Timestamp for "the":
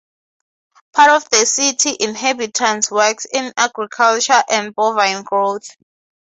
1.29-1.45